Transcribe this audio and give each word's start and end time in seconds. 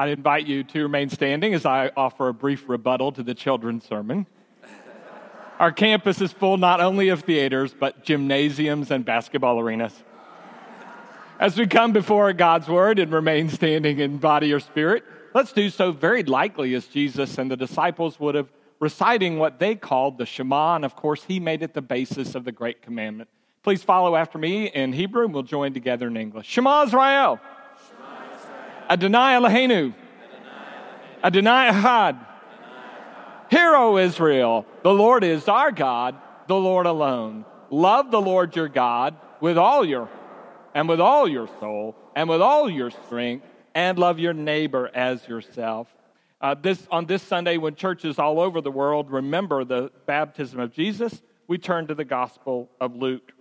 I 0.00 0.06
invite 0.06 0.46
you 0.46 0.64
to 0.64 0.84
remain 0.84 1.10
standing 1.10 1.52
as 1.52 1.66
I 1.66 1.90
offer 1.94 2.28
a 2.28 2.32
brief 2.32 2.70
rebuttal 2.70 3.12
to 3.12 3.22
the 3.22 3.34
children's 3.34 3.84
sermon. 3.84 4.26
Our 5.58 5.72
campus 5.72 6.22
is 6.22 6.32
full 6.32 6.56
not 6.56 6.80
only 6.80 7.10
of 7.10 7.20
theaters, 7.20 7.74
but 7.78 8.02
gymnasiums 8.02 8.90
and 8.90 9.04
basketball 9.04 9.60
arenas. 9.60 9.92
As 11.38 11.58
we 11.58 11.66
come 11.66 11.92
before 11.92 12.32
God's 12.32 12.66
word 12.66 12.98
and 12.98 13.12
remain 13.12 13.50
standing 13.50 13.98
in 13.98 14.16
body 14.16 14.54
or 14.54 14.60
spirit, 14.60 15.04
let's 15.34 15.52
do 15.52 15.68
so 15.68 15.92
very 15.92 16.22
likely 16.22 16.74
as 16.74 16.86
Jesus 16.86 17.36
and 17.36 17.50
the 17.50 17.56
disciples 17.58 18.18
would 18.18 18.36
have, 18.36 18.48
reciting 18.78 19.38
what 19.38 19.58
they 19.58 19.74
called 19.74 20.16
the 20.16 20.24
Shema, 20.24 20.76
and 20.76 20.86
of 20.86 20.96
course, 20.96 21.24
he 21.24 21.38
made 21.38 21.62
it 21.62 21.74
the 21.74 21.82
basis 21.82 22.34
of 22.34 22.44
the 22.46 22.52
Great 22.52 22.80
Commandment. 22.80 23.28
Please 23.62 23.82
follow 23.82 24.16
after 24.16 24.38
me 24.38 24.68
in 24.68 24.94
Hebrew, 24.94 25.26
and 25.26 25.34
we'll 25.34 25.42
join 25.42 25.74
together 25.74 26.06
in 26.06 26.16
English. 26.16 26.46
Shema 26.46 26.84
Israel. 26.84 27.38
Adonai 28.90 29.34
Eloheinu. 29.34 29.94
Adonai 31.22 31.70
Ahad. 31.70 32.26
Hear, 33.48 33.76
O 33.76 33.96
Israel, 33.98 34.66
the 34.82 34.92
Lord 34.92 35.22
is 35.22 35.46
our 35.48 35.70
God, 35.70 36.16
the 36.48 36.56
Lord 36.56 36.86
alone. 36.86 37.44
Love 37.70 38.10
the 38.10 38.20
Lord 38.20 38.56
your 38.56 38.68
God 38.68 39.16
with 39.40 39.56
all 39.56 39.84
your 39.84 40.08
and 40.74 40.88
with 40.88 41.00
all 41.00 41.28
your 41.28 41.48
soul 41.60 41.94
and 42.16 42.28
with 42.28 42.42
all 42.42 42.68
your 42.68 42.90
strength, 42.90 43.46
and 43.74 43.98
love 43.98 44.18
your 44.18 44.32
neighbor 44.32 44.90
as 44.92 45.26
yourself. 45.28 45.88
Uh, 46.40 46.54
this, 46.60 46.86
on 46.90 47.06
this 47.06 47.22
Sunday, 47.22 47.56
when 47.56 47.76
churches 47.76 48.18
all 48.18 48.40
over 48.40 48.60
the 48.60 48.70
world 48.70 49.10
remember 49.10 49.64
the 49.64 49.92
baptism 50.06 50.58
of 50.58 50.72
Jesus, 50.72 51.22
we 51.46 51.56
turn 51.56 51.86
to 51.86 51.94
the 51.94 52.04
Gospel 52.04 52.68
of 52.80 52.96
Luke. 52.96 53.32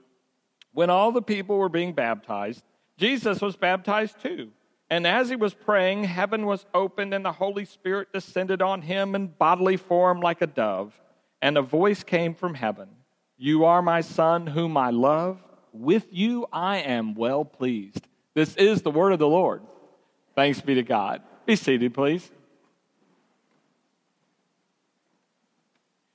When 0.73 0.91
all 0.91 1.11
the 1.11 1.21
people 1.21 1.57
were 1.57 1.69
being 1.69 1.93
baptized, 1.93 2.63
Jesus 2.97 3.41
was 3.41 3.55
baptized 3.55 4.21
too. 4.21 4.51
And 4.89 5.05
as 5.05 5.29
he 5.29 5.35
was 5.35 5.53
praying, 5.53 6.05
heaven 6.05 6.45
was 6.45 6.65
opened, 6.73 7.13
and 7.13 7.23
the 7.23 7.31
Holy 7.31 7.65
Spirit 7.65 8.11
descended 8.11 8.61
on 8.61 8.81
him 8.81 9.13
in 9.13 9.27
bodily 9.27 9.77
form 9.77 10.19
like 10.19 10.41
a 10.41 10.47
dove. 10.47 10.99
And 11.41 11.57
a 11.57 11.61
voice 11.61 12.03
came 12.03 12.33
from 12.33 12.55
heaven 12.55 12.89
You 13.37 13.65
are 13.65 13.81
my 13.81 14.01
Son, 14.01 14.47
whom 14.47 14.77
I 14.77 14.89
love. 14.89 15.43
With 15.71 16.07
you 16.11 16.47
I 16.51 16.77
am 16.77 17.13
well 17.13 17.45
pleased. 17.45 18.07
This 18.33 18.55
is 18.55 18.81
the 18.81 18.91
word 18.91 19.13
of 19.13 19.19
the 19.19 19.27
Lord. 19.27 19.61
Thanks 20.35 20.61
be 20.61 20.75
to 20.75 20.83
God. 20.83 21.21
Be 21.45 21.55
seated, 21.55 21.93
please. 21.93 22.29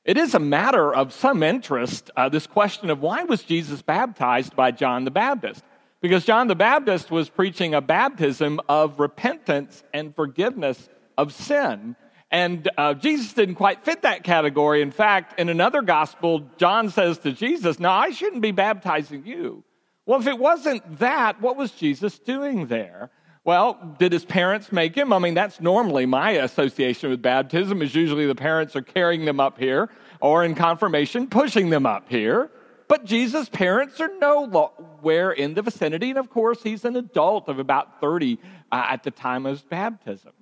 It 0.04 0.18
is 0.18 0.34
a 0.34 0.38
matter 0.38 0.94
of 0.94 1.14
some 1.14 1.42
interest, 1.42 2.10
uh, 2.16 2.28
this 2.28 2.46
question 2.46 2.90
of 2.90 3.00
why 3.00 3.24
was 3.24 3.42
Jesus 3.42 3.80
baptized 3.80 4.54
by 4.54 4.70
John 4.70 5.04
the 5.04 5.10
Baptist? 5.10 5.64
Because 6.04 6.26
John 6.26 6.48
the 6.48 6.54
Baptist 6.54 7.10
was 7.10 7.30
preaching 7.30 7.72
a 7.72 7.80
baptism 7.80 8.60
of 8.68 9.00
repentance 9.00 9.82
and 9.94 10.14
forgiveness 10.14 10.90
of 11.16 11.32
sin. 11.32 11.96
And 12.30 12.68
uh, 12.76 12.92
Jesus 12.92 13.32
didn't 13.32 13.54
quite 13.54 13.86
fit 13.86 14.02
that 14.02 14.22
category. 14.22 14.82
In 14.82 14.90
fact, 14.90 15.40
in 15.40 15.48
another 15.48 15.80
gospel, 15.80 16.42
John 16.58 16.90
says 16.90 17.16
to 17.20 17.32
Jesus, 17.32 17.80
No, 17.80 17.88
I 17.88 18.10
shouldn't 18.10 18.42
be 18.42 18.50
baptizing 18.50 19.24
you. 19.24 19.64
Well, 20.04 20.20
if 20.20 20.26
it 20.26 20.38
wasn't 20.38 20.98
that, 20.98 21.40
what 21.40 21.56
was 21.56 21.70
Jesus 21.70 22.18
doing 22.18 22.66
there? 22.66 23.10
Well, 23.42 23.96
did 23.98 24.12
his 24.12 24.26
parents 24.26 24.70
make 24.70 24.94
him? 24.94 25.10
I 25.10 25.18
mean, 25.18 25.32
that's 25.32 25.58
normally 25.58 26.04
my 26.04 26.32
association 26.32 27.08
with 27.08 27.22
baptism, 27.22 27.80
is 27.80 27.94
usually 27.94 28.26
the 28.26 28.34
parents 28.34 28.76
are 28.76 28.82
carrying 28.82 29.24
them 29.24 29.40
up 29.40 29.58
here, 29.58 29.88
or 30.20 30.44
in 30.44 30.54
confirmation, 30.54 31.28
pushing 31.28 31.70
them 31.70 31.86
up 31.86 32.10
here. 32.10 32.50
But 32.88 33.04
Jesus' 33.04 33.48
parents 33.48 34.00
are 34.00 34.10
nowhere 34.18 35.32
in 35.32 35.54
the 35.54 35.62
vicinity. 35.62 36.10
And 36.10 36.18
of 36.18 36.30
course, 36.30 36.62
he's 36.62 36.84
an 36.84 36.96
adult 36.96 37.48
of 37.48 37.58
about 37.58 38.00
30 38.00 38.38
uh, 38.70 38.86
at 38.90 39.02
the 39.02 39.10
time 39.10 39.46
of 39.46 39.52
his 39.52 39.62
baptism. 39.62 40.32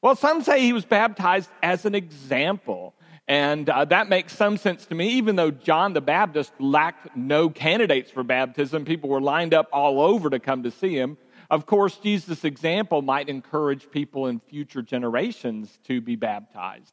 Well, 0.00 0.14
some 0.14 0.42
say 0.42 0.60
he 0.60 0.72
was 0.72 0.84
baptized 0.84 1.50
as 1.62 1.84
an 1.84 1.94
example. 1.94 2.94
And 3.26 3.68
uh, 3.68 3.84
that 3.86 4.08
makes 4.08 4.32
some 4.32 4.56
sense 4.56 4.86
to 4.86 4.94
me, 4.94 5.10
even 5.10 5.36
though 5.36 5.50
John 5.50 5.92
the 5.92 6.00
Baptist 6.00 6.52
lacked 6.58 7.16
no 7.16 7.50
candidates 7.50 8.10
for 8.10 8.22
baptism. 8.22 8.84
People 8.84 9.10
were 9.10 9.20
lined 9.20 9.52
up 9.52 9.68
all 9.72 10.00
over 10.00 10.30
to 10.30 10.38
come 10.38 10.62
to 10.62 10.70
see 10.70 10.94
him. 10.94 11.18
Of 11.50 11.66
course, 11.66 11.96
Jesus' 11.96 12.44
example 12.44 13.02
might 13.02 13.28
encourage 13.28 13.90
people 13.90 14.26
in 14.26 14.38
future 14.38 14.82
generations 14.82 15.78
to 15.84 16.00
be 16.00 16.16
baptized. 16.16 16.92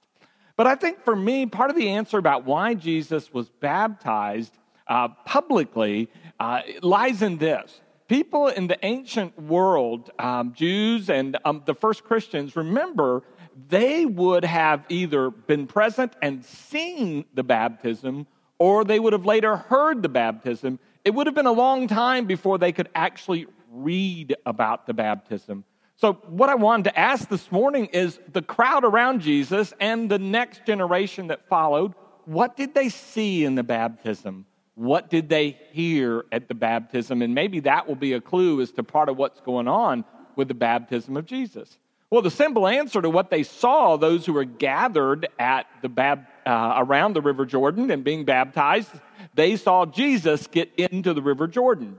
But 0.58 0.68
I 0.68 0.76
think 0.76 1.04
for 1.04 1.16
me, 1.16 1.46
part 1.46 1.70
of 1.70 1.76
the 1.76 1.90
answer 1.90 2.18
about 2.18 2.46
why 2.46 2.74
Jesus 2.74 3.34
was 3.34 3.50
baptized 3.50 4.58
uh, 4.88 5.10
publicly 5.26 6.10
uh, 6.40 6.62
lies 6.82 7.22
in 7.22 7.38
this. 7.38 7.82
People 8.08 8.48
in 8.48 8.68
the 8.68 8.78
ancient 8.86 9.40
world, 9.40 10.12
um, 10.20 10.54
Jews 10.54 11.10
and 11.10 11.38
um, 11.44 11.64
the 11.66 11.74
first 11.74 12.04
Christians, 12.04 12.56
remember 12.56 13.24
they 13.70 14.06
would 14.06 14.46
have 14.46 14.86
either 14.90 15.30
been 15.30 15.66
present 15.66 16.14
and 16.22 16.44
seen 16.46 17.26
the 17.34 17.44
baptism 17.44 18.28
or 18.60 18.84
they 18.84 19.00
would 19.00 19.14
have 19.14 19.26
later 19.26 19.56
heard 19.56 20.02
the 20.02 20.10
baptism. 20.10 20.80
It 21.04 21.14
would 21.14 21.28
have 21.28 21.36
been 21.36 21.46
a 21.46 21.52
long 21.52 21.88
time 21.88 22.26
before 22.26 22.58
they 22.58 22.72
could 22.72 22.90
actually 22.96 23.48
read 23.72 24.36
about 24.46 24.88
the 24.88 24.94
baptism. 24.94 25.64
So, 25.98 26.14
what 26.28 26.50
I 26.50 26.56
wanted 26.56 26.86
to 26.86 27.00
ask 27.00 27.30
this 27.30 27.52
morning 27.52 27.86
is 27.88 28.20
the 28.32 28.42
crowd 28.42 28.84
around 28.84 29.22
Jesus 29.22 29.74
and 29.80 30.12
the 30.12 30.20
next 30.20 30.66
generation 30.66 31.28
that 31.28 31.48
followed, 31.48 31.94
what 32.26 32.58
did 32.58 32.74
they 32.74 32.90
see 32.90 33.46
in 33.46 33.56
the 33.56 33.64
baptism? 33.64 34.46
What 34.76 35.10
did 35.10 35.30
they 35.30 35.58
hear 35.72 36.26
at 36.32 36.48
the 36.48 36.54
baptism? 36.54 37.22
And 37.22 37.34
maybe 37.34 37.62
that 37.62 37.88
will 37.88 37.96
be 37.96 38.14
a 38.14 38.22
clue 38.22 38.62
as 38.62 38.72
to 38.74 38.84
part 38.84 39.10
of 39.10 39.18
what's 39.18 39.40
going 39.42 39.68
on 39.68 40.04
with 40.36 40.50
the 40.50 40.54
baptism 40.54 41.16
of 41.16 41.26
Jesus. 41.26 41.78
Well, 42.10 42.22
the 42.22 42.32
simple 42.32 42.68
answer 42.68 43.02
to 43.02 43.10
what 43.10 43.30
they 43.30 43.44
saw, 43.44 43.98
those 43.98 44.26
who 44.26 44.34
were 44.34 44.44
gathered 44.46 45.28
at 45.40 45.66
the 45.82 45.90
bab- 45.90 46.26
uh, 46.46 46.76
around 46.78 47.14
the 47.14 47.22
River 47.22 47.46
Jordan 47.46 47.90
and 47.90 48.04
being 48.04 48.26
baptized, 48.26 48.92
they 49.34 49.56
saw 49.56 49.86
Jesus 49.86 50.48
get 50.48 50.72
into 50.78 51.14
the 51.14 51.22
River 51.22 51.48
Jordan. 51.48 51.98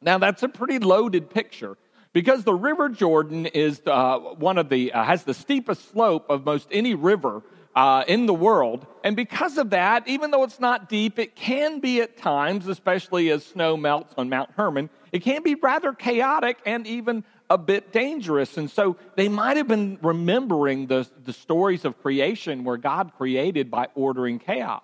Now, 0.00 0.18
that's 0.18 0.42
a 0.42 0.48
pretty 0.48 0.78
loaded 0.78 1.30
picture 1.30 1.76
because 2.12 2.44
the 2.44 2.54
River 2.54 2.88
Jordan 2.88 3.46
is 3.46 3.82
uh, 3.86 4.18
one 4.18 4.56
of 4.56 4.68
the 4.68 4.92
uh, 4.92 5.04
has 5.04 5.24
the 5.24 5.34
steepest 5.34 5.90
slope 5.90 6.26
of 6.30 6.44
most 6.44 6.68
any 6.70 6.94
river 6.94 7.42
uh, 7.74 8.04
in 8.06 8.26
the 8.26 8.34
world. 8.34 8.86
And 9.02 9.16
because 9.16 9.58
of 9.58 9.70
that, 9.70 10.06
even 10.08 10.30
though 10.30 10.44
it's 10.44 10.60
not 10.60 10.88
deep, 10.88 11.18
it 11.18 11.34
can 11.34 11.80
be 11.80 12.00
at 12.00 12.16
times, 12.16 12.68
especially 12.68 13.30
as 13.30 13.44
snow 13.44 13.76
melts 13.76 14.14
on 14.16 14.28
Mount 14.28 14.50
Hermon, 14.56 14.90
it 15.12 15.20
can 15.20 15.42
be 15.42 15.54
rather 15.54 15.92
chaotic 15.92 16.58
and 16.64 16.86
even 16.86 17.24
a 17.50 17.58
bit 17.58 17.92
dangerous. 17.92 18.56
And 18.56 18.70
so 18.70 18.96
they 19.16 19.28
might 19.28 19.56
have 19.56 19.68
been 19.68 19.98
remembering 20.02 20.86
the, 20.86 21.06
the 21.24 21.32
stories 21.32 21.84
of 21.84 22.00
creation 22.00 22.64
where 22.64 22.76
God 22.76 23.12
created 23.16 23.70
by 23.70 23.88
ordering 23.94 24.38
chaos. 24.38 24.82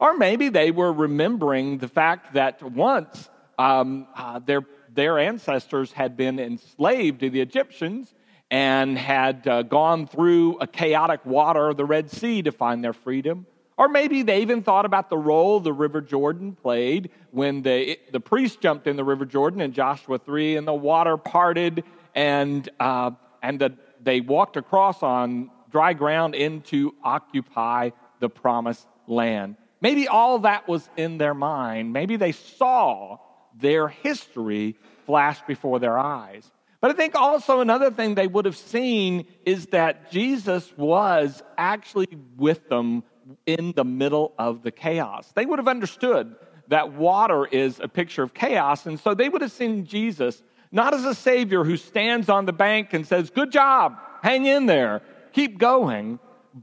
Or 0.00 0.16
maybe 0.16 0.48
they 0.48 0.72
were 0.72 0.92
remembering 0.92 1.78
the 1.78 1.88
fact 1.88 2.34
that 2.34 2.60
once 2.62 3.28
um, 3.58 4.08
uh, 4.16 4.40
their, 4.40 4.62
their 4.92 5.18
ancestors 5.18 5.92
had 5.92 6.16
been 6.16 6.40
enslaved 6.40 7.20
to 7.20 7.30
the 7.30 7.40
Egyptians 7.40 8.12
and 8.52 8.98
had 8.98 9.48
uh, 9.48 9.62
gone 9.62 10.06
through 10.06 10.58
a 10.58 10.66
chaotic 10.66 11.24
water 11.24 11.70
of 11.70 11.78
the 11.78 11.86
Red 11.86 12.10
Sea 12.10 12.42
to 12.42 12.52
find 12.52 12.84
their 12.84 12.92
freedom. 12.92 13.46
Or 13.78 13.88
maybe 13.88 14.20
they 14.22 14.42
even 14.42 14.62
thought 14.62 14.84
about 14.84 15.08
the 15.08 15.16
role 15.16 15.58
the 15.58 15.72
River 15.72 16.02
Jordan 16.02 16.54
played 16.54 17.10
when 17.30 17.62
the, 17.62 17.98
the 18.12 18.20
priest 18.20 18.60
jumped 18.60 18.86
in 18.86 18.96
the 18.96 19.04
River 19.04 19.24
Jordan 19.24 19.62
in 19.62 19.72
Joshua 19.72 20.18
3 20.18 20.56
and 20.56 20.68
the 20.68 20.74
water 20.74 21.16
parted 21.16 21.82
and, 22.14 22.68
uh, 22.78 23.12
and 23.42 23.58
the, 23.58 23.72
they 24.02 24.20
walked 24.20 24.58
across 24.58 25.02
on 25.02 25.50
dry 25.70 25.94
ground 25.94 26.34
into 26.34 26.94
occupy 27.02 27.88
the 28.20 28.28
promised 28.28 28.86
land. 29.06 29.56
Maybe 29.80 30.08
all 30.08 30.40
that 30.40 30.68
was 30.68 30.86
in 30.98 31.16
their 31.16 31.34
mind. 31.34 31.94
Maybe 31.94 32.16
they 32.16 32.32
saw 32.32 33.16
their 33.58 33.88
history 33.88 34.76
flash 35.06 35.40
before 35.46 35.80
their 35.80 35.98
eyes. 35.98 36.50
But 36.82 36.90
I 36.90 36.94
think 36.94 37.14
also 37.14 37.60
another 37.60 37.92
thing 37.92 38.16
they 38.16 38.26
would 38.26 38.44
have 38.44 38.56
seen 38.56 39.26
is 39.46 39.66
that 39.66 40.10
Jesus 40.10 40.76
was 40.76 41.40
actually 41.56 42.08
with 42.36 42.68
them 42.68 43.04
in 43.46 43.72
the 43.76 43.84
middle 43.84 44.34
of 44.36 44.64
the 44.64 44.72
chaos. 44.72 45.30
They 45.36 45.46
would 45.46 45.60
have 45.60 45.68
understood 45.68 46.34
that 46.66 46.92
water 46.92 47.46
is 47.46 47.78
a 47.78 47.86
picture 47.86 48.24
of 48.24 48.34
chaos, 48.34 48.86
and 48.86 48.98
so 48.98 49.14
they 49.14 49.28
would 49.28 49.42
have 49.42 49.52
seen 49.52 49.86
Jesus 49.86 50.42
not 50.72 50.92
as 50.92 51.04
a 51.04 51.14
savior 51.14 51.62
who 51.62 51.76
stands 51.76 52.28
on 52.28 52.46
the 52.46 52.52
bank 52.52 52.94
and 52.94 53.06
says, 53.06 53.30
Good 53.30 53.52
job, 53.52 53.96
hang 54.20 54.46
in 54.46 54.66
there, 54.66 55.02
keep 55.32 55.58
going, 55.58 56.18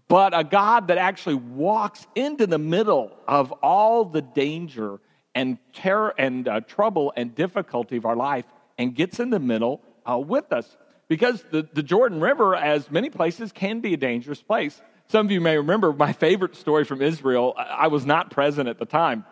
but 0.10 0.38
a 0.38 0.44
God 0.44 0.90
that 0.90 0.98
actually 0.98 1.36
walks 1.36 2.06
into 2.14 2.46
the 2.46 2.60
middle 2.60 3.12
of 3.26 3.54
all 3.64 4.04
the 4.04 4.22
danger 4.22 5.00
and 5.34 5.58
terror 5.72 6.14
and 6.18 6.46
uh, 6.46 6.60
trouble 6.60 7.14
and 7.16 7.34
difficulty 7.34 7.96
of 7.96 8.06
our 8.06 8.18
life 8.18 8.46
and 8.78 8.94
gets 8.94 9.22
in 9.22 9.30
the 9.30 9.40
middle 9.40 9.82
uh, 10.10 10.18
with 10.18 10.52
us. 10.52 10.78
Because 11.08 11.44
the, 11.52 11.68
the 11.74 11.84
Jordan 11.84 12.22
River, 12.22 12.56
as 12.56 12.92
many 12.92 13.10
places, 13.10 13.52
can 13.52 13.80
be 13.80 13.94
a 13.94 13.98
dangerous 13.98 14.42
place. 14.42 14.80
Some 15.08 15.26
of 15.26 15.32
you 15.32 15.42
may 15.42 15.58
remember 15.58 15.92
my 15.92 16.14
favorite 16.14 16.56
story 16.56 16.86
from 16.86 17.02
Israel. 17.02 17.56
I 17.58 17.88
was 17.88 18.06
not 18.06 18.30
present 18.30 18.70
at 18.70 18.78
the 18.78 18.86
time. 18.86 19.26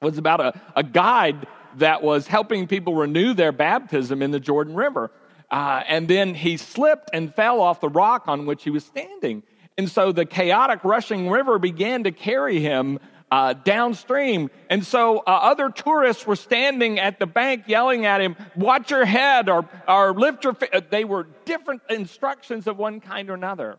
It 0.00 0.04
was 0.04 0.18
about 0.18 0.40
a, 0.40 0.60
a 0.76 0.84
guide 0.84 1.48
that 1.76 2.02
was 2.02 2.28
helping 2.28 2.68
people 2.68 2.94
renew 2.94 3.34
their 3.34 3.50
baptism 3.50 4.22
in 4.22 4.30
the 4.30 4.38
Jordan 4.38 4.74
River. 4.74 5.10
Uh, 5.50 5.82
and 5.88 6.06
then 6.06 6.34
he 6.34 6.56
slipped 6.56 7.10
and 7.12 7.34
fell 7.34 7.60
off 7.60 7.80
the 7.80 7.88
rock 7.88 8.28
on 8.28 8.46
which 8.46 8.62
he 8.62 8.70
was 8.70 8.84
standing. 8.84 9.42
And 9.76 9.90
so 9.90 10.12
the 10.12 10.24
chaotic 10.24 10.84
rushing 10.84 11.28
river 11.28 11.58
began 11.58 12.04
to 12.04 12.12
carry 12.12 12.60
him 12.60 13.00
uh, 13.30 13.52
downstream. 13.52 14.50
And 14.70 14.84
so 14.84 15.18
uh, 15.18 15.22
other 15.26 15.70
tourists 15.70 16.26
were 16.26 16.36
standing 16.36 16.98
at 16.98 17.18
the 17.18 17.26
bank 17.26 17.64
yelling 17.66 18.06
at 18.06 18.20
him, 18.20 18.36
Watch 18.56 18.90
your 18.90 19.04
head 19.04 19.48
or, 19.48 19.68
or 19.86 20.12
lift 20.12 20.44
your. 20.44 20.54
Fi-. 20.54 20.80
They 20.90 21.04
were 21.04 21.26
different 21.44 21.82
instructions 21.90 22.66
of 22.66 22.78
one 22.78 23.00
kind 23.00 23.30
or 23.30 23.34
another. 23.34 23.78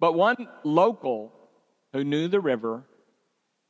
But 0.00 0.14
one 0.14 0.48
local 0.64 1.32
who 1.92 2.04
knew 2.04 2.28
the 2.28 2.40
river 2.40 2.84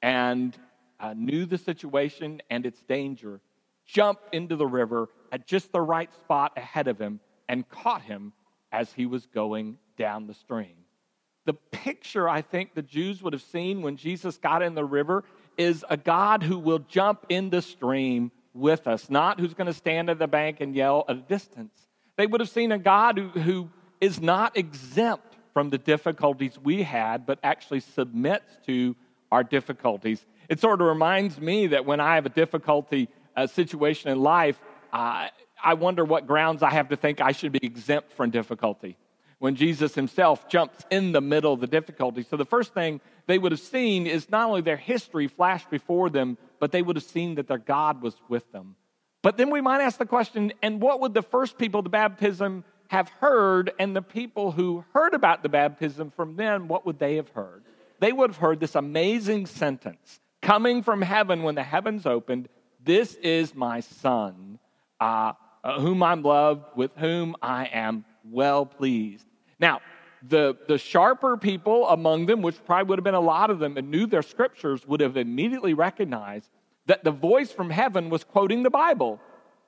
and 0.02 0.56
uh, 0.98 1.14
knew 1.16 1.46
the 1.46 1.58
situation 1.58 2.40
and 2.50 2.66
its 2.66 2.80
danger 2.82 3.40
jumped 3.86 4.34
into 4.34 4.56
the 4.56 4.66
river 4.66 5.08
at 5.30 5.46
just 5.46 5.72
the 5.72 5.80
right 5.80 6.12
spot 6.14 6.52
ahead 6.56 6.88
of 6.88 6.98
him 6.98 7.20
and 7.48 7.68
caught 7.68 8.02
him 8.02 8.32
as 8.72 8.92
he 8.92 9.06
was 9.06 9.26
going 9.26 9.76
down 9.96 10.26
the 10.26 10.34
stream. 10.34 10.83
The 11.44 11.54
picture 11.54 12.28
I 12.28 12.40
think 12.40 12.74
the 12.74 12.82
Jews 12.82 13.22
would 13.22 13.32
have 13.34 13.42
seen 13.42 13.82
when 13.82 13.96
Jesus 13.96 14.38
got 14.38 14.62
in 14.62 14.74
the 14.74 14.84
river 14.84 15.24
is 15.58 15.84
a 15.88 15.96
God 15.96 16.42
who 16.42 16.58
will 16.58 16.78
jump 16.78 17.26
in 17.28 17.50
the 17.50 17.60
stream 17.60 18.32
with 18.54 18.86
us, 18.86 19.10
not 19.10 19.40
who's 19.40 19.52
going 19.52 19.66
to 19.66 19.74
stand 19.74 20.08
at 20.08 20.18
the 20.18 20.26
bank 20.26 20.60
and 20.60 20.74
yell 20.74 21.04
at 21.08 21.16
a 21.16 21.20
distance. 21.20 21.72
They 22.16 22.26
would 22.26 22.40
have 22.40 22.48
seen 22.48 22.72
a 22.72 22.78
God 22.78 23.18
who, 23.18 23.28
who 23.28 23.70
is 24.00 24.20
not 24.20 24.56
exempt 24.56 25.36
from 25.52 25.70
the 25.70 25.78
difficulties 25.78 26.58
we 26.58 26.82
had, 26.82 27.26
but 27.26 27.38
actually 27.42 27.80
submits 27.80 28.56
to 28.66 28.96
our 29.30 29.44
difficulties. 29.44 30.24
It 30.48 30.60
sort 30.60 30.80
of 30.80 30.86
reminds 30.86 31.40
me 31.40 31.68
that 31.68 31.84
when 31.84 32.00
I 32.00 32.14
have 32.14 32.26
a 32.26 32.30
difficulty 32.30 33.08
uh, 33.36 33.46
situation 33.46 34.10
in 34.10 34.20
life, 34.20 34.58
uh, 34.92 35.28
I 35.62 35.74
wonder 35.74 36.04
what 36.04 36.26
grounds 36.26 36.62
I 36.62 36.70
have 36.70 36.88
to 36.88 36.96
think 36.96 37.20
I 37.20 37.32
should 37.32 37.52
be 37.52 37.60
exempt 37.62 38.12
from 38.12 38.30
difficulty 38.30 38.96
when 39.44 39.56
Jesus 39.56 39.94
himself 39.94 40.48
jumps 40.48 40.86
in 40.90 41.12
the 41.12 41.20
middle 41.20 41.52
of 41.52 41.60
the 41.60 41.66
difficulty. 41.66 42.22
So 42.22 42.38
the 42.38 42.46
first 42.46 42.72
thing 42.72 43.02
they 43.26 43.36
would 43.36 43.52
have 43.52 43.60
seen 43.60 44.06
is 44.06 44.30
not 44.30 44.48
only 44.48 44.62
their 44.62 44.78
history 44.78 45.28
flashed 45.28 45.68
before 45.68 46.08
them, 46.08 46.38
but 46.60 46.72
they 46.72 46.80
would 46.80 46.96
have 46.96 47.04
seen 47.04 47.34
that 47.34 47.46
their 47.46 47.58
God 47.58 48.00
was 48.00 48.14
with 48.30 48.50
them. 48.52 48.74
But 49.20 49.36
then 49.36 49.50
we 49.50 49.60
might 49.60 49.82
ask 49.82 49.98
the 49.98 50.06
question 50.06 50.54
and 50.62 50.80
what 50.80 51.00
would 51.00 51.12
the 51.12 51.20
first 51.20 51.58
people 51.58 51.82
to 51.82 51.90
baptism 51.90 52.64
have 52.88 53.10
heard? 53.10 53.70
And 53.78 53.94
the 53.94 54.00
people 54.00 54.50
who 54.50 54.82
heard 54.94 55.12
about 55.12 55.42
the 55.42 55.50
baptism 55.50 56.10
from 56.10 56.36
them, 56.36 56.66
what 56.66 56.86
would 56.86 56.98
they 56.98 57.16
have 57.16 57.28
heard? 57.28 57.64
They 58.00 58.12
would 58.12 58.30
have 58.30 58.38
heard 58.38 58.60
this 58.60 58.74
amazing 58.74 59.44
sentence 59.44 60.20
coming 60.40 60.82
from 60.82 61.02
heaven 61.02 61.42
when 61.42 61.54
the 61.54 61.62
heavens 61.62 62.06
opened 62.06 62.48
This 62.82 63.12
is 63.16 63.54
my 63.54 63.80
son, 63.80 64.58
uh, 64.98 65.34
whom 65.80 66.02
I'm 66.02 66.22
loved, 66.22 66.64
with 66.74 66.92
whom 66.96 67.36
I 67.42 67.66
am 67.66 68.06
well 68.24 68.64
pleased. 68.64 69.26
Now, 69.64 69.80
the, 70.28 70.58
the 70.68 70.76
sharper 70.76 71.38
people 71.38 71.88
among 71.88 72.26
them, 72.26 72.42
which 72.42 72.62
probably 72.66 72.90
would 72.90 72.98
have 72.98 73.04
been 73.04 73.14
a 73.14 73.20
lot 73.20 73.48
of 73.48 73.60
them 73.60 73.78
and 73.78 73.90
knew 73.90 74.06
their 74.06 74.20
scriptures, 74.20 74.86
would 74.86 75.00
have 75.00 75.16
immediately 75.16 75.72
recognized 75.72 76.50
that 76.84 77.02
the 77.02 77.10
voice 77.10 77.50
from 77.50 77.70
heaven 77.70 78.10
was 78.10 78.24
quoting 78.24 78.62
the 78.62 78.68
Bible 78.68 79.18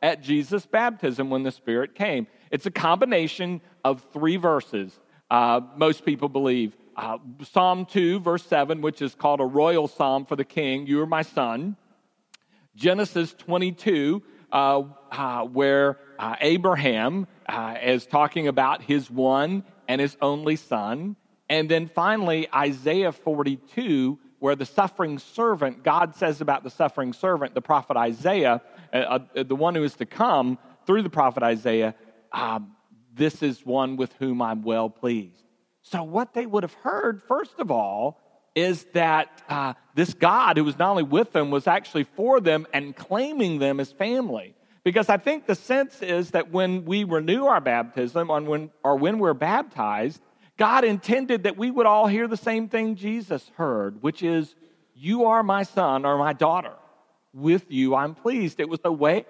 at 0.03 0.23
Jesus' 0.23 0.67
baptism 0.67 1.31
when 1.31 1.45
the 1.45 1.51
Spirit 1.51 1.95
came. 1.95 2.27
It's 2.51 2.67
a 2.67 2.71
combination 2.71 3.63
of 3.87 4.05
three 4.13 4.37
verses, 4.37 5.01
uh, 5.31 5.63
most 5.77 6.05
people 6.05 6.29
believe. 6.29 6.77
Uh, 6.95 7.17
psalm 7.43 7.87
2, 7.87 8.21
verse 8.21 8.45
7, 8.45 8.83
which 8.83 9.01
is 9.01 9.15
called 9.15 9.41
a 9.41 9.47
royal 9.47 9.89
psalm 9.89 10.27
for 10.27 10.37
the 10.37 10.45
king, 10.45 10.87
You 10.87 11.01
are 11.01 11.07
my 11.07 11.23
son. 11.23 11.75
Genesis 12.75 13.33
22, 13.39 14.23
uh, 14.53 14.83
uh, 15.11 15.45
where 15.45 15.99
uh, 16.19 16.37
Abraham 16.43 17.27
uh, 17.49 17.77
is 17.83 18.05
talking 18.07 18.49
about 18.49 18.83
his 18.83 19.11
one 19.11 19.65
and 19.89 20.01
his 20.01 20.17
only 20.21 20.57
son. 20.57 21.17
And 21.49 21.69
then 21.69 21.89
finally, 21.89 22.49
Isaiah 22.53 23.13
42, 23.13 24.19
where 24.39 24.57
the 24.57 24.67
suffering 24.67 25.19
servant, 25.19 25.83
God 25.83 26.17
says 26.17 26.41
about 26.41 26.65
the 26.65 26.71
suffering 26.71 27.13
servant, 27.13 27.55
the 27.55 27.63
prophet 27.63 27.97
Isaiah, 27.97 28.63
uh, 28.93 28.97
uh, 28.97 29.43
the 29.43 29.57
one 29.57 29.75
who 29.75 29.85
is 29.85 29.95
to 29.95 30.07
come 30.07 30.59
through 30.87 31.03
the 31.03 31.11
prophet 31.11 31.43
Isaiah, 31.43 31.95
um, 32.33 32.73
this 33.15 33.43
is 33.43 33.65
one 33.65 33.97
with 33.97 34.13
whom 34.15 34.43
I'm 34.43 34.63
well 34.63 34.91
pleased. 34.91 35.43
So, 35.83 36.03
what 36.03 36.35
they 36.35 36.47
would 36.47 36.65
have 36.65 36.75
heard, 36.75 37.23
first 37.29 37.59
of 37.59 37.71
all, 37.71 38.21
is 38.55 38.85
that 38.95 39.43
uh, 39.49 39.75
this 39.95 40.15
God 40.15 40.57
who 40.57 40.65
was 40.65 40.79
not 40.79 40.91
only 40.91 41.03
with 41.03 41.33
them 41.33 41.51
was 41.51 41.67
actually 41.67 42.05
for 42.05 42.41
them 42.41 42.67
and 42.73 42.97
claiming 42.97 43.59
them 43.59 43.79
as 43.79 43.93
family. 43.93 44.55
Because 44.87 45.09
I 45.09 45.17
think 45.17 45.47
the 45.47 45.57
sense 45.57 46.01
is 46.01 46.31
that 46.31 46.53
when 46.53 46.85
we 46.85 47.03
renew 47.03 47.47
our 47.47 47.61
baptism 47.61 48.31
or 48.31 48.41
when, 48.41 48.71
or 48.85 48.95
when 48.95 49.19
we're 49.19 49.35
baptized, 49.35 50.23
God 50.57 50.85
intended 50.85 51.43
that 51.43 51.57
we 51.57 51.73
would 51.73 51.87
all 51.87 52.07
hear 52.07 52.29
the 52.29 52.37
same 52.37 52.69
thing 52.69 52.95
Jesus 52.95 53.51
heard, 53.57 54.01
which 54.01 54.23
is, 54.23 54.55
You 54.95 55.25
are 55.25 55.43
my 55.43 55.65
son 55.65 56.05
or 56.05 56.17
my 56.19 56.35
daughter. 56.35 56.75
With 57.35 57.65
you 57.69 57.97
I'm 57.97 58.15
pleased. 58.15 58.61
It 58.61 58.69
was 58.69 58.79
a 58.85 58.93
way 58.93 59.23
of 59.23 59.27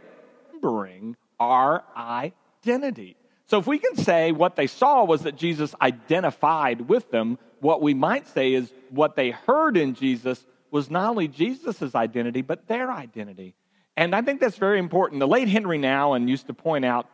remembering 0.63 1.17
our 1.41 1.83
identity. 1.97 3.17
So 3.47 3.59
if 3.59 3.67
we 3.67 3.79
can 3.79 3.97
say 3.97 4.33
what 4.33 4.57
they 4.57 4.67
saw 4.67 5.05
was 5.05 5.23
that 5.23 5.37
Jesus 5.37 5.75
identified 5.81 6.83
with 6.83 7.11
them, 7.11 7.39
what 7.61 7.81
we 7.81 7.95
might 7.95 8.29
say 8.29 8.53
is 8.53 8.71
what 8.91 9.17
they 9.17 9.31
heard 9.31 9.79
in 9.79 9.95
Jesus 9.95 10.45
was 10.71 10.91
not 10.91 11.09
only 11.09 11.29
Jesus' 11.29 11.95
identity, 11.95 12.43
but 12.43 12.69
their 12.69 12.93
identity. 12.93 13.55
And 13.97 14.15
I 14.15 14.23
think 14.23 14.41
that's 14.41 14.59
very 14.59 14.79
important. 14.79 15.21
The 15.21 15.29
late 15.29 15.49
Henry 15.49 15.79
Nouwen 15.79 16.29
used 16.29 16.47
to 16.49 16.55
point 16.55 16.85
out 16.85 17.09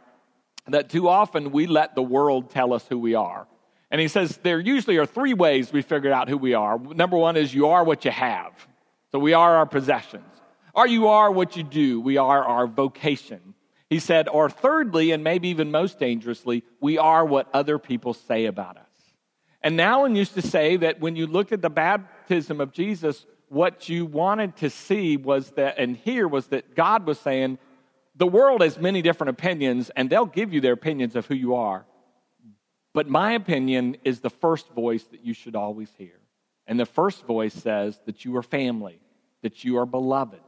that 0.67 0.90
too 0.90 1.08
often 1.08 1.52
we 1.52 1.67
let 1.67 1.94
the 1.94 2.02
world 2.02 2.50
tell 2.50 2.73
us 2.73 2.87
who 2.88 2.99
we 2.99 3.14
are. 3.14 3.46
And 3.90 4.00
he 4.00 4.08
says 4.08 4.38
there 4.43 4.58
usually 4.58 4.96
are 4.96 5.06
three 5.06 5.34
ways 5.34 5.73
we 5.73 5.82
figure 5.82 6.12
out 6.12 6.29
who 6.29 6.38
we 6.38 6.55
are. 6.55 6.79
Number 6.79 7.17
one 7.17 7.37
is 7.37 7.55
you 7.55 7.69
are 7.69 7.84
what 7.84 8.05
you 8.05 8.11
have. 8.11 8.52
So 9.12 9.19
we 9.19 9.34
are 9.34 9.56
our 9.56 9.67
possessions. 9.67 10.25
Or 10.75 10.87
you 10.87 11.08
are 11.08 11.31
what 11.31 11.56
you 11.56 11.62
do. 11.62 12.00
We 12.00 12.17
are 12.17 12.43
our 12.44 12.67
vocation. 12.67 13.55
He 13.90 13.99
said, 13.99 14.28
or 14.28 14.49
thirdly, 14.49 15.11
and 15.11 15.23
maybe 15.23 15.49
even 15.49 15.70
most 15.70 15.99
dangerously, 15.99 16.64
we 16.81 16.96
are 16.96 17.26
what 17.26 17.49
other 17.52 17.78
people 17.78 18.14
say 18.14 18.46
about 18.46 18.78
us. 18.78 18.87
And 19.62 19.78
Nouwen 19.78 20.17
used 20.17 20.35
to 20.35 20.43
say 20.43 20.78
that 20.78 20.99
when 20.99 21.14
you 21.14 21.26
look 21.26 21.52
at 21.52 21.61
the 21.61 21.70
baptism 21.70 22.61
of 22.61 22.73
Jesus, 22.73 23.26
what 23.52 23.88
you 23.90 24.06
wanted 24.06 24.56
to 24.56 24.70
see 24.70 25.19
was 25.19 25.50
that, 25.52 25.78
and 25.78 25.94
hear 25.94 26.26
was 26.26 26.46
that 26.49 26.75
God 26.75 27.06
was 27.06 27.20
saying, 27.20 27.58
the 28.16 28.26
world 28.26 28.62
has 28.62 28.78
many 28.78 29.02
different 29.02 29.28
opinions, 29.28 29.90
and 29.94 30.08
they'll 30.08 30.25
give 30.25 30.54
you 30.54 30.62
their 30.62 30.72
opinions 30.72 31.16
of 31.16 31.26
who 31.26 31.34
you 31.34 31.54
are. 31.56 31.84
But 32.94 33.08
my 33.08 33.32
opinion 33.32 33.99
is 34.04 34.20
the 34.20 34.31
first 34.31 34.68
voice 34.71 35.04
that 35.04 35.25
you 35.25 35.35
should 35.35 35.54
always 35.54 35.90
hear. 35.99 36.18
And 36.66 36.80
the 36.80 36.87
first 36.87 37.26
voice 37.26 37.52
says 37.52 38.00
that 38.06 38.25
you 38.25 38.37
are 38.38 38.42
family, 38.42 38.99
that 39.42 39.64
you 39.64 39.78
are 39.78 39.87
beloved, 39.87 40.40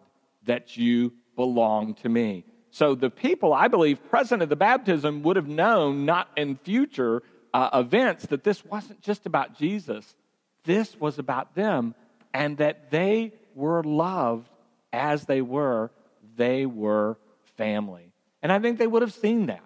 that 0.45 0.77
you 0.79 1.13
belong 1.37 1.95
to 1.97 2.09
me. 2.09 2.45
So 2.71 2.95
the 2.95 3.11
people, 3.11 3.53
I 3.53 3.69
believe, 3.69 4.03
present 4.09 4.41
at 4.41 4.49
the 4.49 4.57
baptism 4.57 5.23
would 5.25 5.37
have 5.37 5.49
known, 5.49 6.07
not 6.07 6.29
in 6.37 6.57
future 6.57 7.23
uh, 7.53 7.71
events 7.75 8.27
that 8.27 8.45
this 8.45 8.65
wasn't 8.65 9.03
just 9.03 9.27
about 9.27 9.59
Jesus, 9.59 10.17
this 10.65 10.99
was 10.99 11.19
about 11.19 11.55
them, 11.55 11.95
and 12.35 12.59
that 12.59 12.91
they 12.91 13.33
were 13.55 13.83
loved 13.83 14.51
as 14.93 15.25
they 15.25 15.41
were. 15.41 15.91
They 16.37 16.67
were 16.67 17.17
family. 17.57 18.13
And 18.43 18.53
I 18.53 18.59
think 18.59 18.79
they 18.79 18.87
would 18.87 19.03
have 19.03 19.15
seen 19.15 19.47
that. 19.47 19.63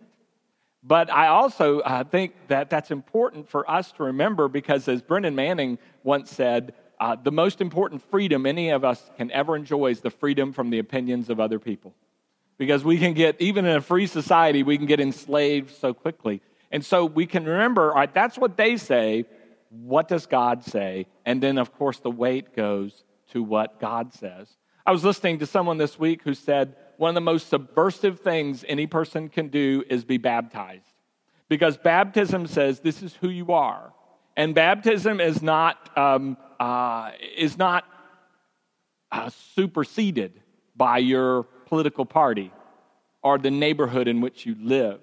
But 0.84 1.10
I 1.10 1.28
also 1.28 1.80
uh, 1.80 2.04
think 2.04 2.34
that 2.46 2.70
that's 2.70 2.90
important 2.90 3.48
for 3.48 3.68
us 3.68 3.90
to 3.92 4.04
remember 4.04 4.46
because, 4.46 4.86
as 4.86 5.02
Brennan 5.02 5.34
Manning 5.34 5.78
once 6.04 6.30
said, 6.30 6.74
uh, 7.00 7.16
the 7.16 7.32
most 7.32 7.60
important 7.60 8.02
freedom 8.10 8.46
any 8.46 8.70
of 8.70 8.84
us 8.84 9.10
can 9.16 9.30
ever 9.32 9.56
enjoy 9.56 9.90
is 9.90 10.00
the 10.00 10.10
freedom 10.10 10.52
from 10.52 10.70
the 10.70 10.78
opinions 10.78 11.30
of 11.30 11.40
other 11.40 11.58
people. 11.58 11.94
Because 12.58 12.84
we 12.84 12.98
can 12.98 13.14
get, 13.14 13.40
even 13.40 13.64
in 13.64 13.76
a 13.76 13.80
free 13.80 14.06
society, 14.06 14.62
we 14.62 14.76
can 14.76 14.86
get 14.86 15.00
enslaved 15.00 15.70
so 15.76 15.94
quickly. 15.94 16.40
And 16.70 16.84
so 16.84 17.04
we 17.04 17.26
can 17.26 17.44
remember, 17.44 17.90
all 17.90 17.96
right, 17.96 18.12
that's 18.12 18.36
what 18.36 18.56
they 18.56 18.76
say. 18.76 19.24
What 19.70 20.08
does 20.08 20.26
God 20.26 20.64
say? 20.64 21.06
And 21.26 21.42
then, 21.42 21.58
of 21.58 21.72
course, 21.74 21.98
the 21.98 22.10
weight 22.10 22.54
goes 22.54 23.04
to 23.32 23.42
what 23.42 23.80
God 23.80 24.14
says. 24.14 24.48
I 24.86 24.92
was 24.92 25.04
listening 25.04 25.38
to 25.40 25.46
someone 25.46 25.76
this 25.76 25.98
week 25.98 26.22
who 26.22 26.34
said 26.34 26.74
one 26.96 27.10
of 27.10 27.14
the 27.14 27.20
most 27.20 27.48
subversive 27.48 28.20
things 28.20 28.64
any 28.66 28.86
person 28.86 29.28
can 29.28 29.48
do 29.48 29.84
is 29.88 30.04
be 30.04 30.18
baptized. 30.18 30.84
Because 31.48 31.76
baptism 31.76 32.46
says 32.46 32.80
this 32.80 33.02
is 33.02 33.14
who 33.14 33.28
you 33.28 33.52
are. 33.52 33.92
And 34.36 34.54
baptism 34.54 35.20
is 35.20 35.42
not, 35.42 35.96
um, 35.98 36.36
uh, 36.58 37.10
is 37.36 37.58
not 37.58 37.84
uh, 39.10 39.30
superseded 39.54 40.40
by 40.76 40.98
your 40.98 41.44
political 41.66 42.06
party 42.06 42.52
or 43.22 43.38
the 43.38 43.50
neighborhood 43.50 44.08
in 44.08 44.20
which 44.20 44.46
you 44.46 44.56
live 44.60 45.00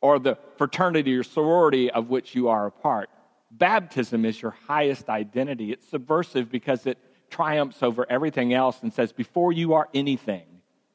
or 0.00 0.18
the 0.18 0.36
fraternity 0.58 1.14
or 1.16 1.22
sorority 1.22 1.90
of 1.90 2.10
which 2.10 2.34
you 2.34 2.48
are 2.48 2.66
a 2.66 2.70
part. 2.70 3.08
Baptism 3.56 4.24
is 4.24 4.40
your 4.40 4.54
highest 4.66 5.08
identity. 5.08 5.70
It's 5.72 5.88
subversive 5.88 6.50
because 6.50 6.86
it 6.86 6.98
triumphs 7.30 7.82
over 7.82 8.06
everything 8.10 8.52
else 8.52 8.82
and 8.82 8.92
says, 8.92 9.12
before 9.12 9.52
you 9.52 9.74
are 9.74 9.88
anything, 9.94 10.44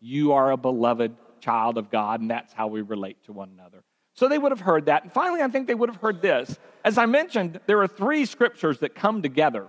you 0.02 0.34
are 0.34 0.52
a 0.52 0.58
beloved 0.58 1.16
child 1.40 1.78
of 1.78 1.90
God, 1.90 2.22
and 2.22 2.30
that's 2.30 2.54
how 2.54 2.68
we 2.68 2.82
relate 2.82 3.24
to 3.26 3.34
one 3.34 3.50
another. 3.54 3.84
So 4.14 4.28
they 4.28 4.38
would 4.38 4.52
have 4.52 4.60
heard 4.60 4.88
that. 4.88 5.04
And 5.04 5.12
finally, 5.14 5.42
I 5.42 5.48
think 5.48 5.68
they 5.68 5.76
would 5.76 5.90
have 5.90 6.02
heard 6.02 6.22
this. 6.22 6.58
As 6.84 6.98
I 6.98 7.06
mentioned, 7.06 7.60
there 7.66 7.82
are 7.82 7.88
three 7.88 8.26
scriptures 8.26 8.80
that 8.80 8.94
come 8.94 9.22
together 9.22 9.68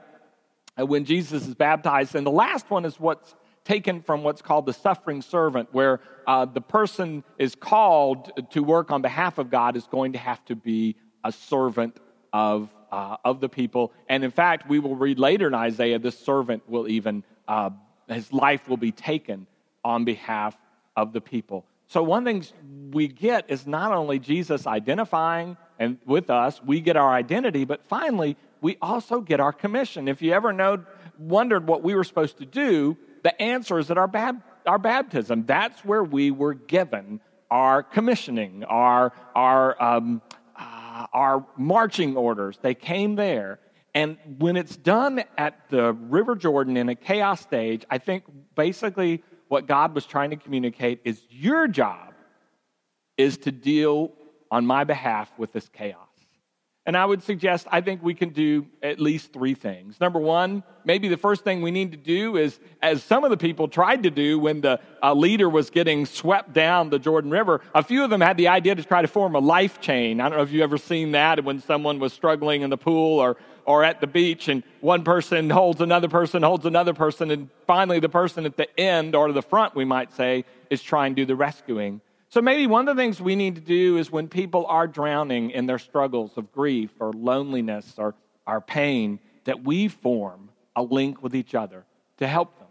uh, 0.78 0.84
when 0.84 1.04
Jesus 1.04 1.46
is 1.46 1.54
baptized. 1.54 2.16
And 2.16 2.26
the 2.26 2.32
last 2.32 2.68
one 2.70 2.84
is 2.84 2.98
what's 2.98 3.34
taken 3.64 4.02
from 4.02 4.24
what's 4.24 4.42
called 4.42 4.66
the 4.66 4.72
suffering 4.72 5.22
servant, 5.22 5.68
where 5.72 6.00
uh, 6.26 6.44
the 6.46 6.60
person 6.60 7.22
is 7.38 7.54
called 7.54 8.32
to 8.50 8.62
work 8.62 8.90
on 8.90 9.02
behalf 9.02 9.38
of 9.38 9.50
God 9.50 9.76
is 9.76 9.86
going 9.86 10.12
to 10.14 10.18
have 10.18 10.44
to 10.46 10.56
be 10.56 10.96
a 11.22 11.30
servant 11.30 11.96
of, 12.32 12.70
uh, 12.90 13.16
of 13.24 13.40
the 13.40 13.48
people. 13.48 13.92
And 14.08 14.24
in 14.24 14.30
fact, 14.30 14.68
we 14.68 14.78
will 14.78 14.96
read 14.96 15.18
later 15.18 15.46
in 15.46 15.54
Isaiah, 15.54 15.98
this 15.98 16.18
servant 16.18 16.68
will 16.68 16.88
even, 16.88 17.24
uh, 17.48 17.70
his 18.08 18.32
life 18.32 18.68
will 18.68 18.76
be 18.76 18.92
taken 18.92 19.46
on 19.84 20.04
behalf 20.04 20.56
of 20.96 21.12
the 21.12 21.20
people. 21.20 21.64
So, 21.86 22.02
one 22.02 22.24
thing 22.24 22.44
we 22.92 23.08
get 23.08 23.50
is 23.50 23.66
not 23.66 23.92
only 23.92 24.18
Jesus 24.18 24.66
identifying 24.66 25.56
and 25.78 25.98
with 26.06 26.30
us, 26.30 26.62
we 26.62 26.80
get 26.80 26.96
our 26.96 27.12
identity, 27.12 27.64
but 27.64 27.84
finally, 27.86 28.36
we 28.60 28.76
also 28.80 29.20
get 29.20 29.40
our 29.40 29.52
commission. 29.52 30.06
If 30.06 30.22
you 30.22 30.32
ever 30.32 30.52
know, 30.52 30.84
wondered 31.18 31.66
what 31.66 31.82
we 31.82 31.94
were 31.94 32.04
supposed 32.04 32.38
to 32.38 32.46
do, 32.46 32.96
the 33.22 33.40
answer 33.42 33.78
is 33.78 33.90
at 33.90 33.98
our, 33.98 34.06
bab- 34.06 34.42
our 34.66 34.78
baptism. 34.78 35.46
That's 35.46 35.84
where 35.84 36.04
we 36.04 36.30
were 36.30 36.54
given 36.54 37.20
our 37.50 37.82
commissioning, 37.82 38.64
our, 38.64 39.12
our, 39.34 39.82
um, 39.82 40.22
our 41.12 41.46
marching 41.56 42.16
orders. 42.16 42.58
They 42.60 42.74
came 42.74 43.16
there. 43.16 43.58
And 43.94 44.18
when 44.38 44.56
it's 44.56 44.76
done 44.76 45.24
at 45.36 45.68
the 45.68 45.92
River 45.92 46.36
Jordan 46.36 46.76
in 46.76 46.88
a 46.88 46.94
chaos 46.94 47.40
stage, 47.40 47.84
I 47.90 47.98
think 47.98 48.24
basically 48.54 49.24
what 49.48 49.66
God 49.66 49.94
was 49.94 50.06
trying 50.06 50.30
to 50.30 50.36
communicate 50.36 51.00
is 51.04 51.20
your 51.28 51.66
job 51.66 52.14
is 53.16 53.38
to 53.38 53.52
deal 53.52 54.12
on 54.50 54.64
my 54.64 54.84
behalf 54.84 55.30
with 55.38 55.52
this 55.52 55.68
chaos. 55.68 56.09
And 56.86 56.96
I 56.96 57.04
would 57.04 57.22
suggest, 57.22 57.66
I 57.70 57.82
think 57.82 58.02
we 58.02 58.14
can 58.14 58.30
do 58.30 58.66
at 58.82 58.98
least 58.98 59.34
three 59.34 59.52
things. 59.52 60.00
Number 60.00 60.18
one, 60.18 60.62
maybe 60.82 61.08
the 61.08 61.18
first 61.18 61.44
thing 61.44 61.60
we 61.60 61.70
need 61.70 61.92
to 61.92 61.98
do 61.98 62.38
is, 62.38 62.58
as 62.80 63.02
some 63.02 63.22
of 63.22 63.30
the 63.30 63.36
people 63.36 63.68
tried 63.68 64.04
to 64.04 64.10
do 64.10 64.38
when 64.38 64.62
the 64.62 64.80
uh, 65.02 65.12
leader 65.12 65.48
was 65.48 65.68
getting 65.68 66.06
swept 66.06 66.54
down 66.54 66.88
the 66.88 66.98
Jordan 66.98 67.30
River, 67.30 67.60
a 67.74 67.82
few 67.82 68.02
of 68.02 68.08
them 68.08 68.22
had 68.22 68.38
the 68.38 68.48
idea 68.48 68.74
to 68.74 68.82
try 68.82 69.02
to 69.02 69.08
form 69.08 69.34
a 69.34 69.40
life 69.40 69.80
chain. 69.82 70.20
I 70.22 70.30
don't 70.30 70.38
know 70.38 70.42
if 70.42 70.52
you've 70.52 70.62
ever 70.62 70.78
seen 70.78 71.12
that 71.12 71.44
when 71.44 71.60
someone 71.60 71.98
was 71.98 72.14
struggling 72.14 72.62
in 72.62 72.70
the 72.70 72.78
pool 72.78 73.18
or, 73.20 73.36
or 73.66 73.84
at 73.84 74.00
the 74.00 74.06
beach, 74.06 74.48
and 74.48 74.62
one 74.80 75.04
person 75.04 75.50
holds 75.50 75.82
another 75.82 76.08
person, 76.08 76.42
holds 76.42 76.64
another 76.64 76.94
person, 76.94 77.30
and 77.30 77.50
finally 77.66 78.00
the 78.00 78.08
person 78.08 78.46
at 78.46 78.56
the 78.56 78.80
end 78.80 79.14
or 79.14 79.30
the 79.32 79.42
front, 79.42 79.74
we 79.74 79.84
might 79.84 80.14
say, 80.14 80.46
is 80.70 80.82
trying 80.82 81.14
to 81.14 81.22
do 81.22 81.26
the 81.26 81.36
rescuing. 81.36 82.00
So 82.30 82.40
maybe 82.40 82.68
one 82.68 82.88
of 82.88 82.96
the 82.96 83.02
things 83.02 83.20
we 83.20 83.34
need 83.34 83.56
to 83.56 83.60
do 83.60 83.96
is 83.96 84.12
when 84.12 84.28
people 84.28 84.64
are 84.66 84.86
drowning 84.86 85.50
in 85.50 85.66
their 85.66 85.80
struggles 85.80 86.38
of 86.38 86.52
grief 86.52 86.90
or 87.00 87.12
loneliness 87.12 87.94
or 87.98 88.14
our 88.46 88.60
pain, 88.60 89.18
that 89.44 89.64
we 89.64 89.88
form 89.88 90.50
a 90.76 90.82
link 90.82 91.24
with 91.24 91.34
each 91.34 91.56
other 91.56 91.84
to 92.18 92.28
help 92.28 92.56
them. 92.58 92.68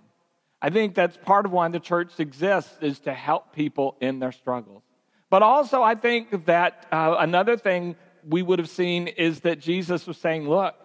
I 0.61 0.69
think 0.69 0.95
that's 0.95 1.17
part 1.17 1.45
of 1.45 1.51
why 1.51 1.67
the 1.67 1.79
church 1.79 2.19
exists 2.19 2.71
is 2.81 2.99
to 3.01 3.13
help 3.13 3.53
people 3.53 3.97
in 3.99 4.19
their 4.19 4.31
struggles. 4.31 4.83
But 5.29 5.43
also, 5.43 5.83
I 5.83 5.95
think 5.95 6.45
that 6.45 6.87
uh, 6.91 7.17
another 7.19 7.57
thing 7.57 7.97
we 8.27 8.41
would 8.41 8.59
have 8.59 8.69
seen 8.69 9.07
is 9.07 9.41
that 9.41 9.59
Jesus 9.59 10.07
was 10.07 10.17
saying, 10.17 10.47
look, 10.47 10.75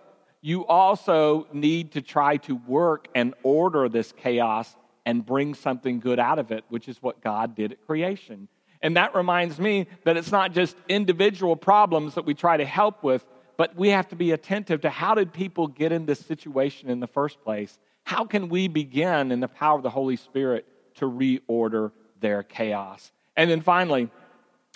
you 0.41 0.67
also 0.67 1.47
need 1.53 1.93
to 1.93 2.03
try 2.03 2.39
to 2.39 2.57
work 2.57 3.09
and 3.15 3.35
order 3.43 3.89
this 3.89 4.13
chaos 4.13 4.75
and 5.07 5.25
bring 5.25 5.55
something 5.55 6.01
good 6.01 6.19
out 6.19 6.39
of 6.39 6.51
it, 6.51 6.65
which 6.69 6.89
is 6.89 7.01
what 7.03 7.23
God 7.23 7.55
did 7.55 7.73
at 7.73 7.87
creation. 7.87 8.49
And 8.85 8.99
that 8.99 9.15
reminds 9.15 9.59
me 9.59 9.87
that 10.05 10.19
it's 10.19 10.31
not 10.31 10.53
just 10.53 10.77
individual 10.91 11.57
problems 11.57 12.17
that 12.17 12.27
we 12.27 12.35
try 12.35 12.59
to 12.59 12.67
help 12.67 13.03
with, 13.03 13.25
but 13.57 13.75
we 13.75 13.89
have 13.89 14.09
to 14.09 14.15
be 14.15 14.33
attentive 14.33 14.83
to 14.83 14.91
how 14.91 15.15
did 15.15 15.33
people 15.33 15.69
get 15.69 15.91
in 15.91 16.05
this 16.05 16.21
situation 16.21 16.91
in 16.91 17.01
the 17.01 17.07
first 17.07 17.43
place? 17.43 17.79
How 18.05 18.27
can 18.27 18.51
we 18.51 18.69
begin 18.69 19.33
in 19.33 19.41
the 19.41 19.49
power 19.49 19.79
of 19.79 19.83
the 19.83 19.89
Holy 19.89 20.17
Spirit 20.17 20.67
to 20.97 21.07
reorder 21.07 21.93
their 22.21 22.43
chaos? 22.43 23.11
And 23.39 23.51
then 23.51 23.63
finally, 23.63 24.11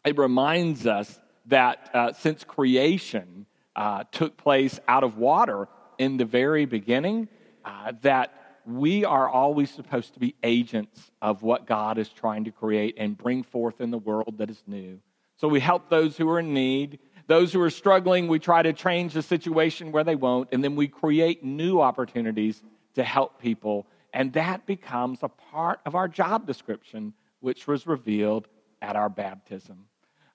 it 0.07 0.17
reminds 0.17 0.87
us 0.87 1.21
that 1.47 1.91
uh, 1.93 2.13
since 2.15 2.45
creation 2.45 3.45
uh, 3.77 4.05
took 4.11 4.39
place 4.39 4.81
out 4.89 5.05
of 5.05 5.19
water 5.19 5.69
in 5.99 6.17
the 6.17 6.25
very 6.25 6.65
beginning, 6.65 7.29
uh, 7.63 7.93
that 8.01 8.33
we 8.69 9.05
are 9.05 9.29
always 9.29 9.71
supposed 9.71 10.15
to 10.15 10.21
be 10.21 10.35
agents 10.43 11.11
of 11.23 11.43
what 11.43 11.67
God 11.67 11.99
is 11.99 12.09
trying 12.09 12.45
to 12.45 12.51
create 12.51 12.97
and 12.99 13.17
bring 13.17 13.43
forth 13.43 13.81
in 13.81 13.91
the 13.91 13.99
world 13.99 14.37
that 14.39 14.51
is 14.51 14.63
new. 14.67 15.01
So 15.37 15.49
we 15.49 15.61
help 15.61 15.89
those 15.89 16.17
who 16.17 16.29
are 16.29 16.41
in 16.41 16.53
need. 16.53 16.99
Those 17.29 17.53
who 17.53 17.61
are 17.61 17.71
struggling, 17.71 18.27
we 18.27 18.39
try 18.39 18.63
to 18.63 18.73
change 18.73 19.13
the 19.13 19.23
situation 19.23 19.93
where 19.93 20.03
they 20.03 20.17
won't, 20.17 20.49
and 20.51 20.65
then 20.65 20.77
we 20.77 20.89
create 20.89 21.45
new 21.45 21.79
opportunities 21.79 22.63
to 22.95 23.05
help 23.05 23.41
people. 23.41 23.87
And 24.15 24.33
that 24.33 24.65
becomes 24.65 25.19
a 25.23 25.29
part 25.29 25.81
of 25.85 25.95
our 25.95 26.09
job 26.09 26.47
description, 26.47 27.13
which 27.41 27.67
was 27.67 27.87
revealed 27.87 28.49
at 28.81 28.97
our 28.97 29.11
baptism. 29.11 29.85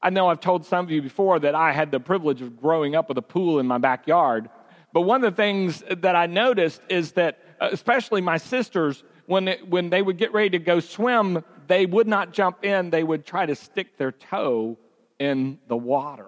I 0.03 0.11
know 0.11 0.27
I've 0.27 0.39
told 0.39 0.65
some 0.65 0.85
of 0.85 0.91
you 0.91 1.01
before 1.01 1.39
that 1.39 1.55
I 1.55 1.71
had 1.71 1.89
the 1.89 1.99
privilege 1.99 2.41
of 2.41 2.61
growing 2.61 2.95
up 2.95 3.09
with 3.09 3.17
a 3.17 3.23
pool 3.23 3.59
in 3.59 3.65
my 3.65 3.79
backyard. 3.79 4.49
But 4.91 5.01
one 5.01 5.23
of 5.23 5.31
the 5.31 5.35
things 5.35 5.83
that 5.89 6.15
I 6.15 6.27
noticed 6.27 6.81
is 6.89 7.13
that 7.13 7.39
especially 7.71 8.21
my 8.21 8.37
sisters, 8.37 9.03
when, 9.25 9.47
it, 9.47 9.67
when 9.67 9.89
they 9.89 10.01
would 10.01 10.17
get 10.17 10.33
ready 10.33 10.51
to 10.51 10.59
go 10.59 10.79
swim, 10.79 11.43
they 11.67 11.85
would 11.85 12.07
not 12.07 12.33
jump 12.33 12.63
in. 12.63 12.89
They 12.89 13.03
would 13.03 13.25
try 13.25 13.45
to 13.45 13.55
stick 13.55 13.97
their 13.97 14.11
toe 14.11 14.77
in 15.19 15.59
the 15.67 15.77
water 15.77 16.27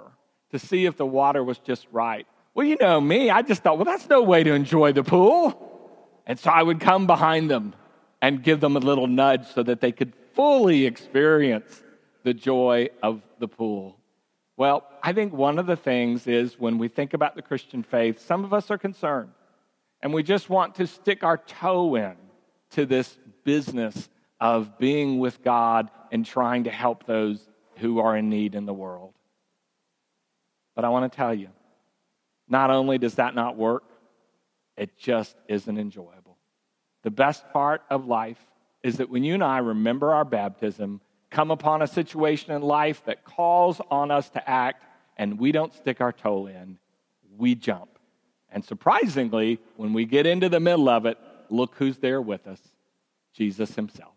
to 0.52 0.60
see 0.60 0.86
if 0.86 0.98
the 0.98 1.06
water 1.06 1.44
was 1.44 1.58
just 1.60 1.88
right. 1.92 2.26
Well, 2.54 2.66
you 2.66 2.78
know 2.80 3.02
me, 3.02 3.30
I 3.30 3.42
just 3.42 3.64
thought, 3.64 3.78
well, 3.78 3.86
that's 3.86 4.08
no 4.10 4.22
way 4.22 4.44
to 4.44 4.54
enjoy 4.54 4.94
the 4.94 5.04
pool. 5.04 5.62
And 6.26 6.40
so 6.40 6.50
I 6.50 6.64
would 6.64 6.80
come 6.80 7.06
behind 7.06 7.52
them 7.52 7.76
and 8.22 8.42
give 8.42 8.62
them 8.62 8.78
a 8.78 8.80
little 8.80 9.08
nudge 9.08 9.46
so 9.48 9.62
that 9.64 9.82
they 9.82 9.92
could 9.92 10.14
fully 10.34 10.86
experience 10.86 11.84
the 12.24 12.34
joy 12.34 12.90
of 13.04 13.22
the 13.40 13.48
pool. 13.48 13.98
Well, 14.58 14.88
I 15.04 15.12
think 15.12 15.34
one 15.34 15.60
of 15.60 15.66
the 15.66 15.76
things 15.76 16.28
is 16.28 16.58
when 16.58 16.78
we 16.78 16.88
think 16.88 17.14
about 17.14 17.36
the 17.36 17.42
Christian 17.42 17.84
faith, 17.84 18.26
some 18.26 18.46
of 18.46 18.54
us 18.54 18.72
are 18.72 18.78
concerned 18.78 19.32
and 20.06 20.14
we 20.14 20.22
just 20.22 20.52
want 20.52 20.76
to 20.76 20.86
stick 20.86 21.24
our 21.24 21.36
toe 21.36 21.96
in 21.96 22.14
to 22.70 22.86
this 22.86 23.18
business 23.44 24.08
of 24.40 24.78
being 24.78 25.18
with 25.18 25.44
God 25.44 25.90
and 26.12 26.24
trying 26.24 26.66
to 26.66 26.70
help 26.70 27.08
those 27.08 27.40
who 27.78 27.98
are 27.98 28.16
in 28.16 28.30
need 28.30 28.54
in 28.54 28.68
the 28.68 28.74
world. 28.74 29.16
But 30.76 30.86
I 30.86 30.90
want 30.90 31.12
to 31.12 31.16
tell 31.16 31.34
you, 31.34 31.48
not 32.48 32.70
only 32.70 33.00
does 33.00 33.16
that 33.16 33.34
not 33.34 33.58
work, 33.58 33.82
it 34.78 34.96
just 34.96 35.36
isn't 35.48 35.76
enjoyable. 35.76 36.38
The 37.02 37.10
best 37.10 37.50
part 37.52 37.82
of 37.90 38.06
life 38.06 38.38
is 38.84 38.98
that 38.98 39.10
when 39.10 39.24
you 39.24 39.34
and 39.34 39.44
I 39.44 39.58
remember 39.58 40.14
our 40.14 40.24
baptism, 40.24 41.02
come 41.32 41.50
upon 41.50 41.82
a 41.82 41.88
situation 41.88 42.52
in 42.52 42.62
life 42.62 43.04
that 43.06 43.26
calls 43.26 43.82
on 43.90 44.12
us 44.12 44.30
to 44.30 44.48
act, 44.48 44.86
and 45.18 45.40
we 45.40 45.52
don't 45.52 45.74
stick 45.74 46.00
our 46.00 46.12
toe 46.12 46.46
in, 46.46 46.78
we 47.36 47.56
jump. 47.56 47.95
And 48.56 48.64
surprisingly, 48.64 49.60
when 49.76 49.92
we 49.92 50.06
get 50.06 50.26
into 50.26 50.48
the 50.48 50.62
middle 50.62 50.88
of 50.88 51.06
it, 51.06 51.18
look 51.50 51.76
who's 51.76 51.98
there 51.98 52.22
with 52.22 52.48
us 52.48 52.60
Jesus 53.34 53.76
himself. 53.76 54.15